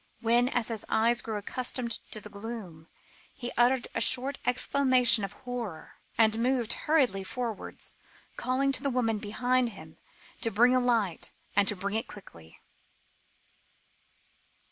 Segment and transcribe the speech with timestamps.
[0.19, 2.87] Then, as his eyes grew accustomed to the gloom,
[3.35, 7.97] he uttered a short exclamation of horror, and moved hurriedly forwards,
[8.35, 9.99] calling to the woman behind him
[10.41, 12.59] to bring a light, and to bring it quickly.